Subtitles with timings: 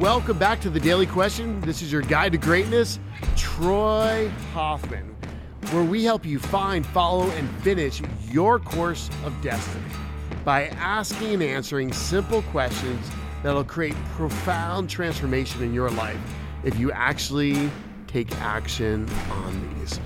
[0.00, 1.60] welcome back to the Daily Question.
[1.60, 2.98] This is your guide to greatness,
[3.36, 5.14] Troy Hoffman,
[5.72, 8.00] where we help you find, follow, and finish
[8.30, 9.84] your course of destiny
[10.42, 13.10] by asking and answering simple questions
[13.42, 16.18] that'll create profound transformation in your life
[16.64, 17.70] if you actually
[18.06, 20.00] take action on these.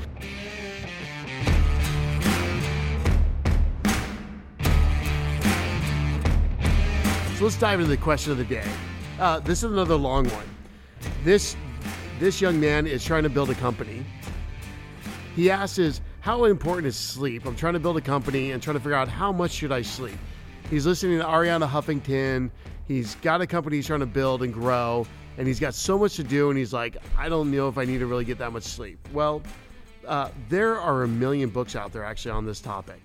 [7.38, 8.66] So let's dive into the question of the day.
[9.18, 10.48] Uh, this is another long one.
[11.22, 11.56] This
[12.18, 14.04] this young man is trying to build a company.
[15.36, 17.46] He asks is how important is sleep?
[17.46, 19.82] I'm trying to build a company and trying to figure out how much should I
[19.82, 20.18] sleep.
[20.68, 22.50] He's listening to Arianna Huffington.
[22.88, 25.06] He's got a company he's trying to build and grow,
[25.38, 26.50] and he's got so much to do.
[26.50, 28.98] And he's like, I don't know if I need to really get that much sleep.
[29.12, 29.42] Well,
[30.06, 33.00] uh, there are a million books out there actually on this topic.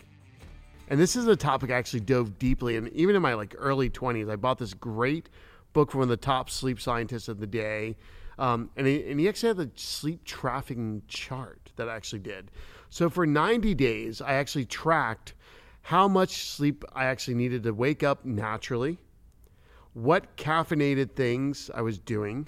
[0.90, 2.88] And this is a topic I actually dove deeply in.
[2.94, 5.30] Even in my like early 20s, I bought this great
[5.74, 7.96] book from one of the top sleep scientists of the day.
[8.38, 12.52] Um, and, he, and he actually had the sleep trafficking chart that I actually did.
[12.90, 15.34] So for 90 days, I actually tracked
[15.82, 19.00] how much sleep I actually needed to wake up naturally,
[19.94, 22.48] what caffeinated things I was doing,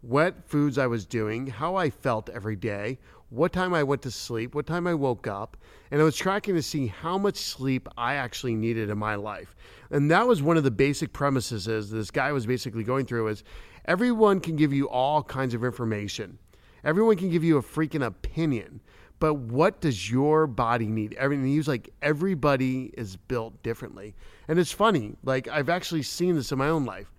[0.00, 2.98] what foods I was doing, how I felt every day,
[3.30, 5.56] what time I went to sleep, what time I woke up,
[5.90, 9.56] and I was tracking to see how much sleep I actually needed in my life.
[9.90, 13.28] And that was one of the basic premises is this guy was basically going through
[13.28, 13.44] is
[13.86, 16.38] everyone can give you all kinds of information.
[16.84, 18.80] Everyone can give you a freaking opinion.
[19.18, 21.14] But what does your body need?
[21.14, 24.14] Everything he was like, everybody is built differently.
[24.46, 27.10] And it's funny, like I've actually seen this in my own life.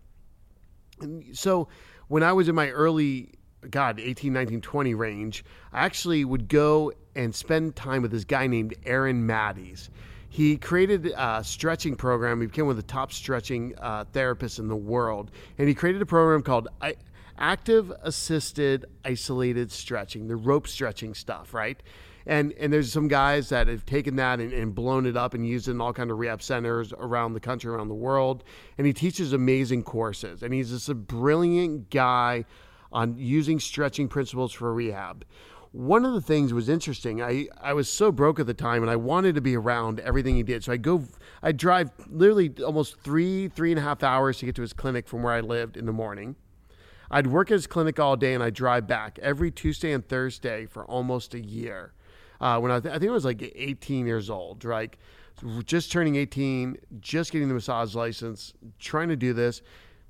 [1.02, 1.68] And so
[2.08, 3.32] when I was in my early
[3.72, 8.48] God, 18, 19, 20 range, I actually would go and spend time with this guy
[8.48, 9.90] named Aaron Mattes.
[10.30, 12.42] He created a stretching program.
[12.42, 15.32] He became one of the top stretching uh, therapists in the world.
[15.58, 16.68] And he created a program called
[17.38, 21.82] Active Assisted Isolated Stretching, the rope stretching stuff, right?
[22.28, 25.48] And, and there's some guys that have taken that and, and blown it up and
[25.48, 28.44] used it in all kind of rehab centers around the country, around the world.
[28.78, 30.44] And he teaches amazing courses.
[30.44, 32.44] And he's just a brilliant guy
[32.92, 35.26] on using stretching principles for rehab.
[35.72, 37.22] One of the things was interesting.
[37.22, 40.36] I, I was so broke at the time and I wanted to be around everything
[40.36, 40.64] he did.
[40.64, 41.04] So I go,
[41.44, 45.08] I drive literally almost three, three and a half hours to get to his clinic
[45.08, 46.36] from where I lived in the morning.
[47.12, 50.66] I'd work at his clinic all day and I'd drive back every Tuesday and Thursday
[50.66, 51.94] for almost a year.
[52.40, 54.96] Uh, when I, th- I think I was like 18 years old, right?
[55.66, 59.62] Just turning 18, just getting the massage license, trying to do this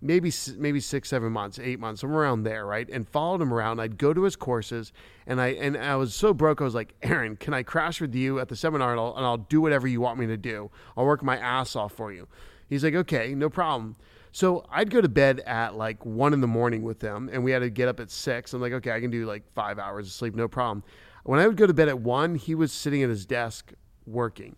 [0.01, 2.87] maybe maybe six, seven months, eight months, somewhere around there, right?
[2.89, 3.79] And followed him around.
[3.79, 4.93] I'd go to his courses,
[5.25, 6.61] and I and I was so broke.
[6.61, 9.25] I was like, Aaron, can I crash with you at the seminar, and I'll, and
[9.25, 10.69] I'll do whatever you want me to do.
[10.95, 12.27] I'll work my ass off for you.
[12.69, 13.95] He's like, okay, no problem.
[14.31, 17.51] So I'd go to bed at like one in the morning with them, and we
[17.51, 18.53] had to get up at six.
[18.53, 20.83] I'm like, okay, I can do like five hours of sleep, no problem.
[21.23, 23.73] When I would go to bed at one, he was sitting at his desk
[24.05, 24.55] working.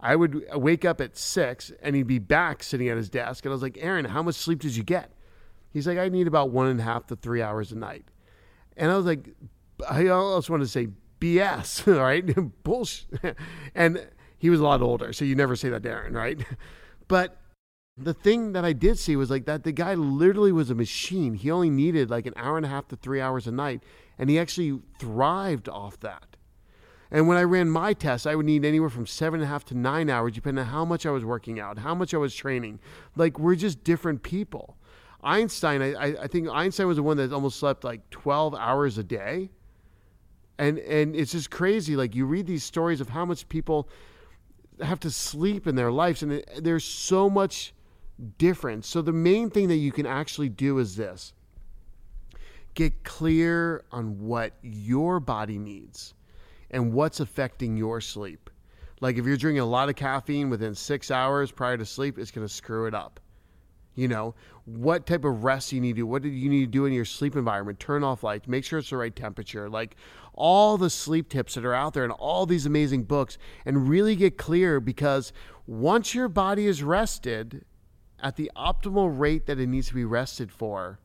[0.00, 3.44] I would wake up at six and he'd be back sitting at his desk.
[3.44, 5.12] And I was like, Aaron, how much sleep did you get?
[5.72, 8.04] He's like, I need about one and a half to three hours a night.
[8.76, 9.30] And I was like,
[9.88, 10.88] I also want to say
[11.20, 12.24] BS, right?
[12.64, 13.36] Bullshit.
[13.74, 14.06] And
[14.38, 16.40] he was a lot older, so you never say that to Aaron, right?
[17.08, 17.38] But
[17.96, 21.34] the thing that I did see was like that the guy literally was a machine.
[21.34, 23.82] He only needed like an hour and a half to three hours a night,
[24.16, 26.36] and he actually thrived off that.
[27.10, 29.64] And when I ran my tests, I would need anywhere from seven and a half
[29.66, 32.34] to nine hours, depending on how much I was working out, how much I was
[32.34, 32.80] training.
[33.16, 34.76] Like, we're just different people.
[35.22, 39.02] Einstein, I, I think Einstein was the one that almost slept like 12 hours a
[39.02, 39.50] day.
[40.58, 41.96] And, and it's just crazy.
[41.96, 43.88] Like, you read these stories of how much people
[44.80, 47.72] have to sleep in their lives, and it, there's so much
[48.36, 48.86] difference.
[48.86, 51.32] So, the main thing that you can actually do is this
[52.74, 56.14] get clear on what your body needs
[56.70, 58.50] and what's affecting your sleep.
[59.00, 62.30] Like if you're drinking a lot of caffeine within six hours prior to sleep, it's
[62.30, 63.20] going to screw it up.
[63.94, 64.34] You know,
[64.64, 66.06] what type of rest you need to do?
[66.06, 67.80] What do you need to do in your sleep environment?
[67.80, 69.68] Turn off lights, make sure it's the right temperature.
[69.68, 69.96] Like
[70.34, 74.14] all the sleep tips that are out there and all these amazing books, and really
[74.14, 75.32] get clear because
[75.66, 77.64] once your body is rested
[78.20, 81.00] at the optimal rate that it needs to be rested for,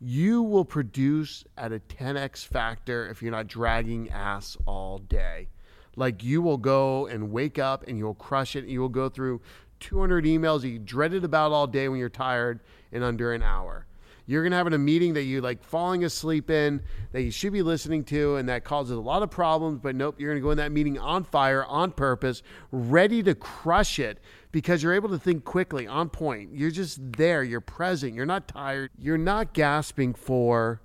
[0.00, 5.48] you will produce at a 10x factor if you're not dragging ass all day.
[5.94, 8.64] Like you will go and wake up and you'll crush it.
[8.64, 9.42] You will go through
[9.80, 12.60] 200 emails that you dreaded about all day when you're tired
[12.92, 13.86] in under an hour.
[14.30, 16.80] You're going to have in a meeting that you like falling asleep in,
[17.10, 19.80] that you should be listening to, and that causes a lot of problems.
[19.82, 23.34] But nope, you're going to go in that meeting on fire, on purpose, ready to
[23.34, 24.20] crush it
[24.52, 26.54] because you're able to think quickly, on point.
[26.54, 30.80] You're just there, you're present, you're not tired, you're not gasping for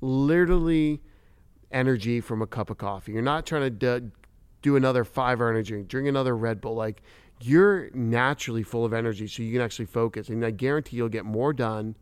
[0.00, 1.02] literally
[1.70, 3.12] energy from a cup of coffee.
[3.12, 4.10] You're not trying to
[4.60, 6.74] do, another five energy drink, drink another Red Bull.
[6.74, 7.00] Like
[7.40, 10.30] you're naturally full of energy, so you can actually focus.
[10.30, 11.94] And I guarantee you'll get more done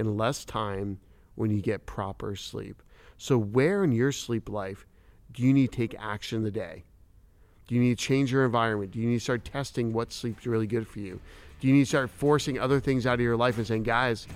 [0.00, 0.98] in less time
[1.34, 2.82] when you get proper sleep.
[3.18, 4.86] So, where in your sleep life
[5.32, 6.84] do you need to take action today?
[7.68, 8.90] Do you need to change your environment?
[8.92, 11.20] Do you need to start testing what sleep's really good for you?
[11.60, 14.26] Do you need to start forcing other things out of your life and saying, guys,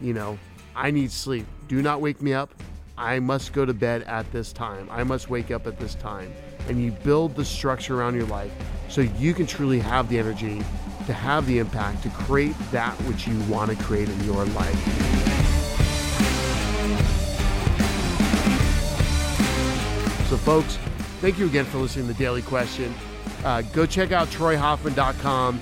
[0.00, 0.38] you know,
[0.74, 1.46] I need sleep.
[1.68, 2.54] Do not wake me up.
[2.96, 4.88] I must go to bed at this time.
[4.90, 6.32] I must wake up at this time.
[6.68, 8.52] And you build the structure around your life
[8.88, 10.62] so you can truly have the energy
[11.10, 14.80] to have the impact to create that which you want to create in your life.
[20.28, 20.76] So, folks,
[21.20, 22.94] thank you again for listening to the Daily Question.
[23.42, 25.58] Uh, go check out troyhoffman.com.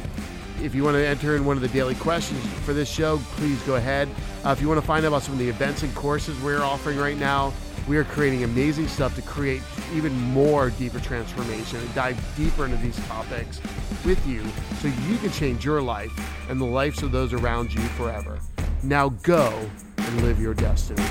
[0.63, 3.63] If you want to enter in one of the daily questions for this show, please
[3.63, 4.07] go ahead.
[4.45, 6.63] Uh, if you want to find out about some of the events and courses we're
[6.63, 7.55] offering right now,
[7.89, 9.63] we are creating amazing stuff to create
[9.95, 13.61] even more deeper transformation and dive deeper into these topics
[14.05, 14.45] with you
[14.81, 16.13] so you can change your life
[16.51, 18.39] and the lives of those around you forever.
[18.83, 21.03] Now go and live your destiny.